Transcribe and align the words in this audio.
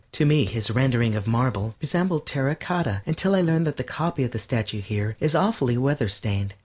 To 0.13 0.25
me 0.25 0.45
his 0.45 0.71
rendering 0.71 1.13
of 1.13 1.27
marble 1.27 1.75
resembled 1.79 2.25
terra 2.25 2.55
cotta 2.55 3.03
until 3.05 3.35
I 3.35 3.41
learned 3.41 3.67
that 3.67 3.77
the 3.77 3.83
copy 3.83 4.23
of 4.23 4.31
the 4.31 4.39
statue 4.39 4.81
here 4.81 5.15
is 5.19 5.35
awfully 5.35 5.77
weatherstained. 5.77 6.55